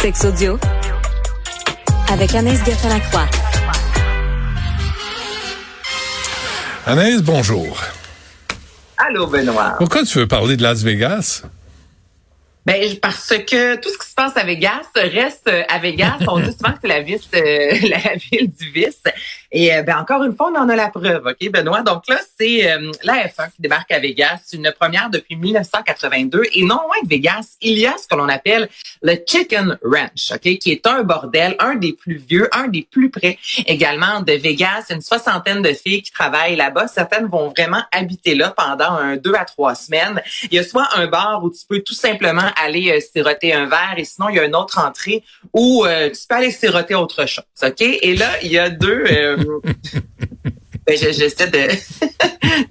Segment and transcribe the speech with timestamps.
[0.00, 0.58] Sex audio
[2.12, 3.26] avec Anaïs Gertin-Lacroix.
[6.86, 7.80] Anaïs, bonjour.
[8.98, 9.74] Allô, Benoît.
[9.78, 11.42] Pourquoi tu veux parler de Las Vegas?
[12.64, 16.18] Ben, parce que tout ce qui passe à Vegas reste à Vegas.
[16.26, 19.02] On dit souvent que c'est la, euh, la ville du vice.
[19.52, 21.82] Et euh, ben, encore une fois, on en a la preuve, OK, Benoît?
[21.82, 24.40] Donc là, c'est euh, la F1 qui débarque à Vegas.
[24.52, 26.42] Une première depuis 1982.
[26.54, 28.68] Et non loin de Vegas, il y a ce que l'on appelle
[29.02, 33.10] le Chicken Ranch, OK, qui est un bordel, un des plus vieux, un des plus
[33.10, 34.86] près également de Vegas.
[34.90, 36.88] Une soixantaine de filles qui travaillent là-bas.
[36.88, 40.22] Certaines vont vraiment habiter là pendant un deux à trois semaines.
[40.44, 43.66] Il y a soit un bar où tu peux tout simplement aller euh, siroter un
[43.66, 47.26] verre sinon il y a une autre entrée où euh, tu peux aller siroter autre
[47.26, 47.44] chose.
[47.62, 47.80] OK?
[47.80, 49.04] Et là, il y a deux...
[49.10, 49.36] Euh,
[50.86, 51.68] ben, j'essaie de,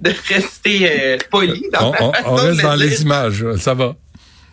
[0.00, 1.62] de rester poli.
[1.72, 3.94] Dans on, on, on reste dans les images, ça va.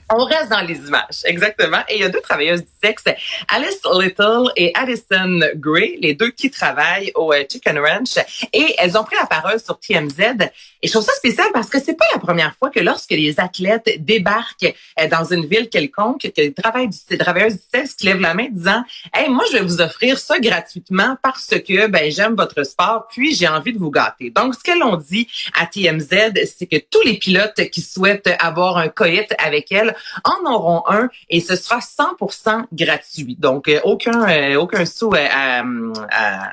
[0.09, 1.79] On reste dans les images, exactement.
[1.89, 3.03] Et il y a deux travailleuses du sexe,
[3.47, 8.17] Alice Little et Addison Gray, les deux qui travaillent au euh, Chicken Ranch.
[8.51, 10.49] Et elles ont pris la parole sur TMZ.
[10.81, 13.39] Et je trouve ça spécial parce que c'est pas la première fois que lorsque les
[13.39, 18.47] athlètes débarquent euh, dans une ville quelconque, que les travailleuses du sexe lèvent la main
[18.51, 23.07] disant, hey, moi, je vais vous offrir ça gratuitement parce que, ben, j'aime votre sport,
[23.09, 24.29] puis j'ai envie de vous gâter.
[24.29, 28.77] Donc, ce qu'elles ont dit à TMZ, c'est que tous les pilotes qui souhaitent avoir
[28.77, 33.37] un coït avec elles en auront un et ce sera 100% gratuit.
[33.39, 35.63] Donc euh, aucun euh, aucun sou euh, à,
[36.11, 36.49] à,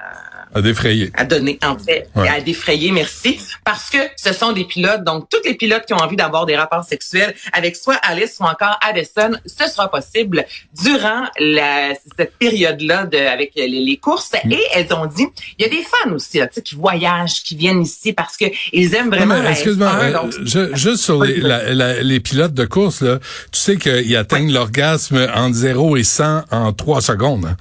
[0.55, 1.11] à défrayer.
[1.15, 5.05] À donner en fait, à défrayer, merci, parce que ce sont des pilotes.
[5.05, 8.45] Donc tous les pilotes qui ont envie d'avoir des rapports sexuels avec soit Alice ou
[8.45, 10.45] encore Addison, ce sera possible
[10.83, 14.33] durant la, cette période-là de avec les, les courses.
[14.45, 14.53] Mm.
[14.53, 15.27] Et elles ont dit,
[15.59, 18.95] il y a des fans aussi là, qui voyagent, qui viennent ici parce que ils
[18.95, 19.37] aiment vraiment.
[19.43, 23.19] Excuse-moi, euh, juste sur les, la, la, les pilotes de course là,
[23.53, 27.47] tu sais qu'ils atteignent l'orgasme entre 0 et 100 en 3 secondes.
[27.47, 27.56] Hein?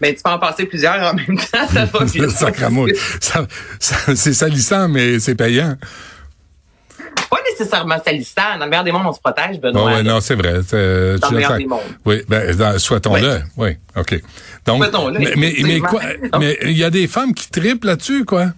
[0.00, 2.28] Ben, tu peux en passer plusieurs en même temps, ça va bien.
[3.20, 3.46] ça,
[3.78, 5.76] ça, c'est salissant, mais c'est payant.
[7.30, 8.58] Pas nécessairement salissant.
[8.58, 9.82] Dans le meilleur des mondes, on se protège, Benoît.
[9.84, 10.54] Oh, ouais, non, c'est vrai.
[11.18, 11.80] Dans le meilleur des mondes.
[12.04, 13.42] Oui, ben, souhaitons-le.
[13.56, 14.20] Oui, OK.
[14.66, 15.20] Donc, souhaitons-le.
[15.20, 16.02] Mais, mais, mais quoi?
[16.38, 18.48] Mais il y a des femmes qui triplent là-dessus, quoi.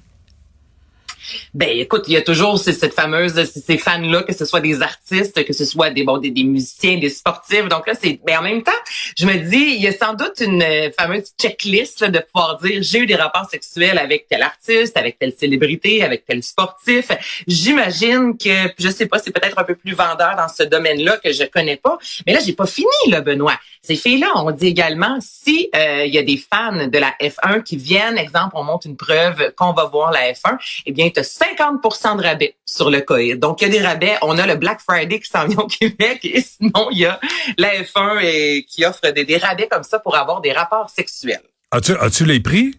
[1.54, 4.82] Ben écoute, il y a toujours cette fameuse ces fans là que ce soit des
[4.82, 7.68] artistes, que ce soit des bon des, musiciens, des sportifs.
[7.68, 8.72] Donc là c'est mais en même temps,
[9.16, 12.82] je me dis il y a sans doute une euh, fameuse checklist de pouvoir dire
[12.82, 17.10] j'ai eu des rapports sexuels avec tel artiste, avec telle célébrité, avec tel sportif.
[17.46, 21.32] J'imagine que je sais pas, c'est peut-être un peu plus vendeur dans ce domaine-là que
[21.32, 23.58] je connais pas, mais là j'ai pas fini là Benoît.
[23.82, 27.62] Ces filles-là, on dit également si euh, il y a des fans de la F1
[27.62, 31.20] qui viennent, exemple, on monte une preuve qu'on va voir la F1, eh bien tu
[31.20, 33.38] as 50% de rabais sur le coït.
[33.38, 34.16] Donc, il y a des rabais.
[34.22, 37.18] On a le Black Friday qui s'en vient au Québec et sinon, il y a
[37.58, 41.42] la F1 et, qui offre des, rabais comme ça pour avoir des rapports sexuels.
[41.70, 42.78] As-tu as les prix?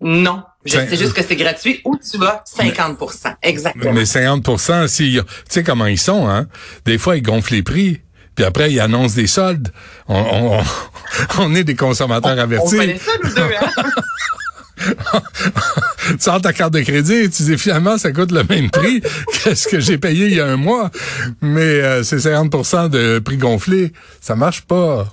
[0.00, 0.42] Non.
[0.64, 2.42] Je sais juste que c'est gratuit ou tu vas?
[2.46, 3.92] 50% Exactement.
[3.92, 6.46] Mais 50 si, tu sais comment ils sont, hein?
[6.84, 8.00] Des fois, ils gonflent les prix.
[8.34, 9.72] Puis après, ils annoncent des soldes.
[10.08, 10.60] On,
[11.38, 12.74] on, est des consommateurs avertis.
[12.74, 13.70] On connaît ça, nous deux, hein?
[16.08, 19.00] tu sors ta carte de crédit et tu dis finalement ça coûte le même prix
[19.44, 20.90] que ce que j'ai payé il y a un mois,
[21.40, 23.92] mais euh, c'est 50% de prix gonflé.
[24.20, 25.12] Ça marche pas.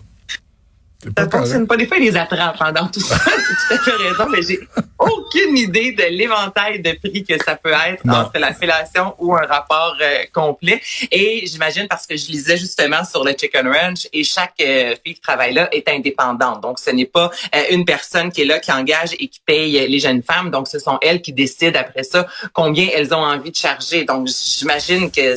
[1.17, 1.77] Ça fonctionne pas.
[1.77, 3.15] Des fois, ils les attrapent pendant tout ça.
[3.67, 4.59] tu as fait raison, mais j'ai
[4.97, 9.45] aucune idée de l'éventail de prix que ça peut être entre la fellation ou un
[9.45, 10.81] rapport euh, complet.
[11.09, 15.15] Et j'imagine parce que je lisais justement sur le Chicken Ranch et chaque euh, fille
[15.15, 16.61] qui travaille là est indépendante.
[16.61, 19.87] Donc, ce n'est pas euh, une personne qui est là, qui engage et qui paye
[19.87, 20.51] les jeunes femmes.
[20.51, 24.03] Donc, ce sont elles qui décident après ça combien elles ont envie de charger.
[24.03, 25.35] Donc, j'imagine que,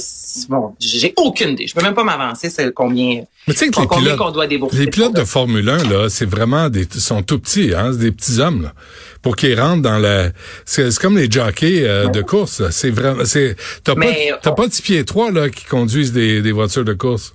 [0.48, 1.68] bon, j'ai aucune idée.
[1.68, 4.46] Je peux même pas m'avancer c'est combien, mais tu sais que les pilotes, qu'on doit
[4.46, 4.76] débourser.
[4.76, 8.40] Les pilotes de Formule 1, là, c'est vraiment des, sont tout petits, hein, des petits
[8.40, 8.72] hommes, là.
[9.22, 10.30] Pour qu'ils rentrent dans la,
[10.64, 14.72] c'est comme les jockeys euh, de course, C'est vraiment, c'est, t'as pas, t'as pas de
[14.72, 17.34] six pieds trois, là, qui conduisent des, des voitures de course.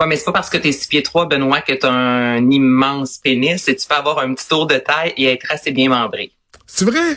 [0.00, 3.18] Ouais, mais c'est pas parce que t'es six pieds trois, Benoît, que t'as un immense
[3.18, 6.32] pénis et tu peux avoir un petit tour de taille et être assez bien membré.
[6.66, 7.16] C'est vrai?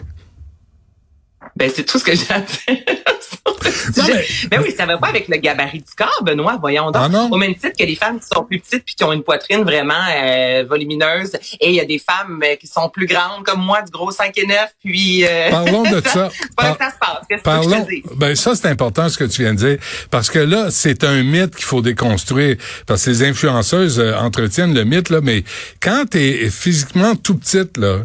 [1.55, 2.83] Ben, c'est tout ce que j'ai à dire.
[4.07, 7.11] mais, ben oui, ça va pas avec le gabarit du corps, Benoît, voyons donc.
[7.13, 9.23] Ah Au même titre que les femmes qui sont plus petites puis qui ont une
[9.23, 11.33] poitrine vraiment euh, volumineuse.
[11.59, 14.11] Et il y a des femmes euh, qui sont plus grandes comme moi, du gros
[14.11, 15.25] 5 et 9, puis...
[15.25, 16.29] Euh, Parlons de ça.
[16.55, 16.77] Par...
[16.77, 17.25] ça se passe.
[17.29, 17.85] Qu'est-ce Parlons...
[17.85, 19.77] que je ben ça, c'est important ce que tu viens de dire.
[20.11, 22.57] Parce que là, c'est un mythe qu'il faut déconstruire.
[22.85, 25.21] Parce que les influenceuses entretiennent le mythe, là.
[25.21, 25.43] Mais
[25.81, 27.99] quand tu es physiquement tout petite, là,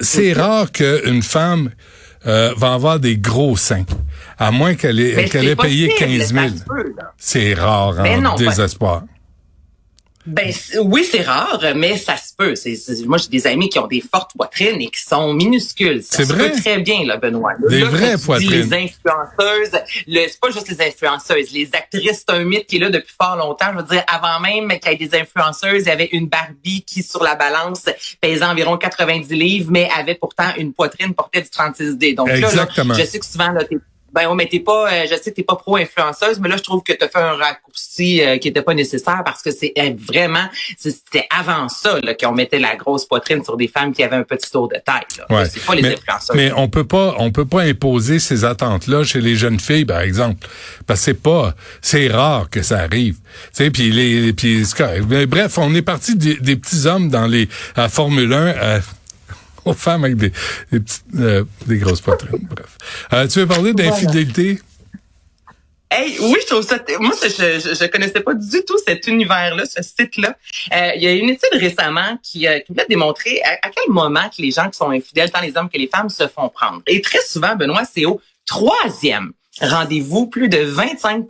[0.00, 1.70] c'est rare qu'une femme
[2.26, 3.84] euh, va avoir des gros seins.
[4.38, 6.46] À moins qu'elle ait, qu'elle ait payé 15 000.
[7.16, 9.02] C'est rare, en hein, désespoir.
[10.26, 10.52] Ben
[10.82, 12.54] oui, c'est rare, mais ça se peut.
[13.06, 16.02] Moi, j'ai des amis qui ont des fortes poitrines et qui sont minuscules.
[16.02, 16.50] C'est vrai.
[16.50, 17.54] très bien, là, Benoît.
[17.68, 18.50] des vraies poitrines.
[18.50, 22.80] les influenceuses, le, c'est pas juste les influenceuses, les actrices, c'est un mythe qui est
[22.80, 23.72] là depuis fort longtemps.
[23.72, 26.82] Je veux dire, avant même qu'il y ait des influenceuses, il y avait une Barbie
[26.82, 27.86] qui, sur la balance,
[28.20, 32.14] pesait environ 90 livres, mais avait pourtant une poitrine portée du 36D.
[32.14, 32.92] Donc Exactement.
[32.92, 33.64] Là, je sais que souvent, là,
[34.12, 36.82] ben on mais pas, euh, je sais que t'es pas pro-influenceuse, mais là, je trouve
[36.82, 39.92] que tu as fait un raccourci euh, qui était pas nécessaire parce que c'est euh,
[39.96, 40.46] vraiment,
[40.76, 44.50] c'était avant ça qu'on mettait la grosse poitrine sur des femmes qui avaient un petit
[44.50, 45.02] tour de taille.
[45.28, 45.44] Ouais.
[45.48, 46.36] C'est pas les mais, influenceuses.
[46.36, 50.00] Mais on peut pas, on peut pas imposer ces attentes-là chez les jeunes filles, par
[50.00, 50.46] exemple,
[50.86, 53.16] parce que c'est pas, c'est rare que ça arrive.
[53.56, 54.64] Tu puis les, puis
[55.26, 58.80] bref, on est parti des, des, petits hommes dans les à Formule 1
[59.70, 60.32] aux femmes avec des,
[60.72, 62.46] des, petites, euh, des grosses poitrines.
[62.50, 62.78] Bref.
[63.12, 64.60] Euh, tu veux parler d'infidélité?
[65.92, 66.78] Hey, oui, je trouve ça.
[67.00, 70.36] Moi, je, je, je connaissais pas du tout cet univers-là, ce site-là.
[70.72, 74.28] Euh, il y a une étude récemment qui, qui voulait démontrer à, à, quel moment
[74.28, 76.80] que les gens qui sont infidèles, tant les hommes que les femmes, se font prendre.
[76.86, 81.26] Et très souvent, Benoît, c'est au troisième rendez-vous, plus de 25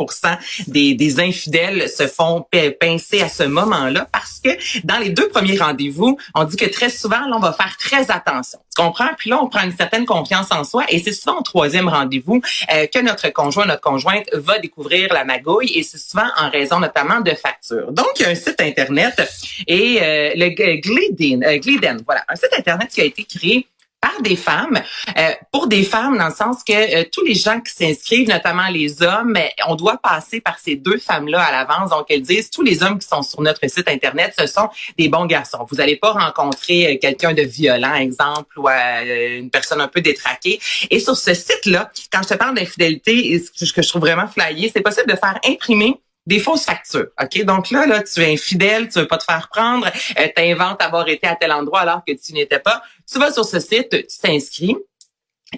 [0.66, 2.46] des, des infidèles se font
[2.80, 4.50] pincer à ce moment-là parce que
[4.84, 8.10] dans les deux premiers rendez-vous, on dit que très souvent, là, on va faire très
[8.10, 8.58] attention.
[8.74, 9.08] Tu comprends?
[9.18, 12.40] Puis là, on prend une certaine confiance en soi et c'est souvent au troisième rendez-vous
[12.72, 16.78] euh, que notre conjoint, notre conjointe va découvrir la magouille et c'est souvent en raison
[16.78, 17.92] notamment de factures.
[17.92, 19.20] Donc, il y a un site Internet
[19.66, 23.66] et euh, le Gliden, euh, Gliden, voilà, un site Internet qui a été créé
[24.00, 24.80] par des femmes,
[25.16, 28.68] euh, pour des femmes dans le sens que euh, tous les gens qui s'inscrivent, notamment
[28.68, 29.36] les hommes,
[29.66, 31.90] on doit passer par ces deux femmes-là à l'avance.
[31.90, 35.08] Donc elles disent tous les hommes qui sont sur notre site internet, ce sont des
[35.08, 35.66] bons garçons.
[35.70, 40.60] Vous n'allez pas rencontrer euh, quelqu'un de violent, exemple, ou une personne un peu détraquée.
[40.90, 44.70] Et sur ce site-là, quand je te parle d'infidélité, ce que je trouve vraiment flyé,
[44.74, 46.00] c'est possible de faire imprimer
[46.30, 47.08] des fausses factures.
[47.20, 47.44] OK?
[47.44, 51.08] Donc là, là, tu es infidèle, tu veux pas te faire prendre, euh, tu avoir
[51.08, 52.82] été à tel endroit alors que tu n'étais pas.
[53.10, 54.76] Tu vas sur ce site, tu t'inscris.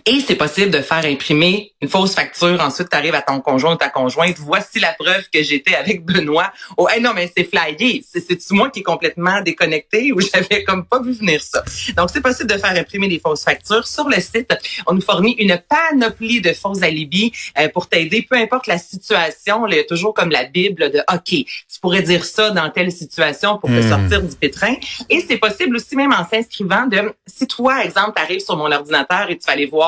[0.06, 2.58] Et c'est possible de faire imprimer une fausse facture.
[2.62, 4.36] Ensuite, tu arrives à ton conjoint ou ta conjointe.
[4.38, 6.50] Voici la preuve que j'étais avec Benoît.
[6.78, 8.02] Oh, hey, non, mais c'est flyé.
[8.10, 11.62] C'est-tu moi qui est complètement déconnecté ou j'avais comme pas vu venir ça?
[11.94, 13.86] Donc, c'est possible de faire imprimer des fausses factures.
[13.86, 14.54] Sur le site,
[14.86, 18.22] on nous fournit une panoplie de fausses alibis euh, pour t'aider.
[18.22, 22.02] Peu importe la situation, il y a toujours comme la Bible de OK, tu pourrais
[22.02, 23.90] dire ça dans telle situation pour te hmm.
[23.90, 24.74] sortir du pétrin.
[25.10, 28.72] Et c'est possible aussi, même en s'inscrivant, de si toi, exemple, tu arrives sur mon
[28.72, 29.81] ordinateur et tu vas aller voir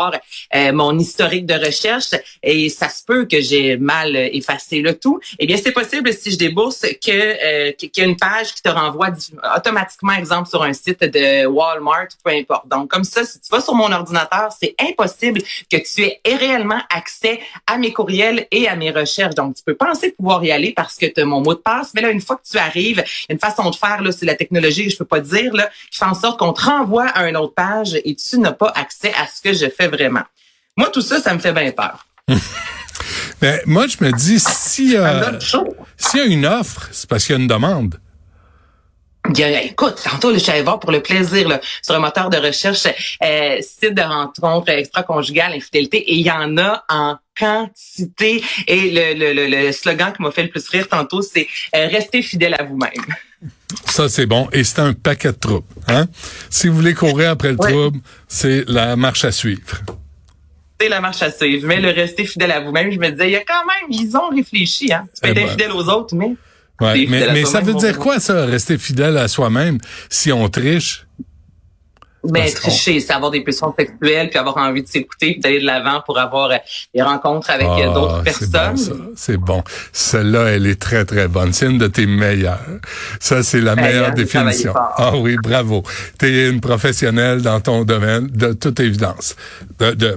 [0.54, 2.10] euh, mon historique de recherche
[2.42, 6.30] et ça se peut que j'ai mal effacé le tout, eh bien c'est possible si
[6.32, 9.10] je débourse que euh, qu'il y a une page qui te renvoie
[9.56, 12.68] automatiquement exemple sur un site de Walmart, peu importe.
[12.68, 16.80] Donc comme ça, si tu vas sur mon ordinateur, c'est impossible que tu aies réellement
[16.90, 19.34] accès à mes courriels et à mes recherches.
[19.34, 21.92] Donc tu peux penser pouvoir y aller parce que tu as mon mot de passe,
[21.94, 24.90] mais là une fois que tu arrives, une façon de faire là, c'est la technologie,
[24.90, 27.54] je peux pas dire là, qui fait en sorte qu'on te renvoie à une autre
[27.54, 30.22] page et tu n'as pas accès à ce que je fais vraiment.
[30.76, 32.06] Moi, tout ça, ça me fait bien peur.
[33.42, 35.38] Mais moi, je me dis, s'il y, a,
[36.14, 38.00] y a une offre, c'est parce qu'il y a une demande.
[39.36, 42.86] écoute, tantôt, je suis allée voir pour le plaisir là, sur un moteur de recherche
[43.22, 48.42] euh, site de rencontre extra-conjugale, infidélité, et il y en a en quantité.
[48.66, 52.22] Et le, le, le, slogan qui m'a fait le plus rire tantôt, c'est euh, Restez
[52.22, 52.92] fidèle à vous-même».
[53.86, 54.48] Ça, c'est bon.
[54.52, 55.66] Et c'est un paquet de troubles.
[55.88, 56.06] Hein?
[56.50, 59.82] Si vous voulez courir après le trouble, c'est la marche à suivre.
[60.80, 61.66] C'est la marche à suivre.
[61.66, 64.16] Mais le rester fidèle à vous-même, je me disais, il y a quand même, ils
[64.16, 64.92] ont réfléchi.
[64.92, 65.04] Hein?
[65.14, 65.48] Tu peux être eh ben.
[65.48, 66.34] infidèle aux autres, mais...
[66.80, 69.78] Ouais, mais, mais ça veut dire quoi, ça, rester fidèle à soi-même,
[70.10, 71.06] si on triche?
[72.24, 75.66] Ben, tricher, c'est avoir des pulsions sexuelles, puis avoir envie de s'écouter, puis d'aller de
[75.66, 76.56] l'avant pour avoir euh,
[76.94, 78.76] des rencontres avec euh, ah, d'autres personnes.
[79.14, 79.62] C'est bon.
[79.92, 81.52] Celle-là, elle est très, très bonne.
[81.52, 82.58] C'est une de tes meilleures.
[83.20, 84.72] Ça, c'est la meilleure définition.
[84.74, 85.82] Ah oui, bravo.
[86.18, 89.36] Tu es une professionnelle dans ton domaine, de toute évidence.
[89.78, 90.16] De, de,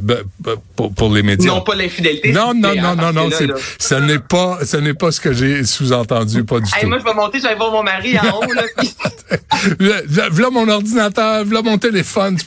[0.76, 1.52] pour, pour, les médias.
[1.52, 2.32] Non, pas l'infidélité.
[2.32, 3.30] Non, non, non, non, non.
[3.80, 6.88] ce n'est pas, ce n'est pas ce que j'ai sous-entendu, pas du tout.
[6.88, 8.64] Moi, je vais monter, je vais voir mon mari en haut, là.
[10.32, 12.46] voilà mon ordinateur, voilà mon téléphone téléphone, tu